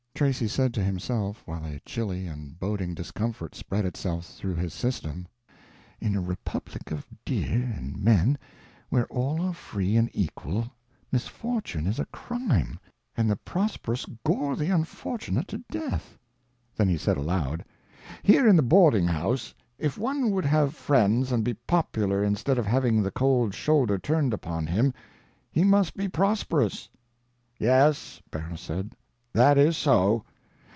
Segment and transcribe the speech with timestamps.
[0.13, 5.27] Tracy said to himself, while a chilly and boding discomfort spread itself through his system,
[5.99, 8.37] "In a republic of deer and men
[8.89, 10.67] where all are free and equal,
[11.11, 12.79] misfortune is a crime,
[13.17, 16.19] and the prosperous gore the unfortunate to death."
[16.77, 17.65] Then he said aloud,
[18.21, 22.67] "Here in the boarding house, if one would have friends and be popular instead of
[22.67, 24.93] having the cold shoulder turned upon him,
[25.51, 26.89] he must be prosperous."
[27.57, 28.93] "Yes," Barrow said,
[29.33, 30.25] "that is so.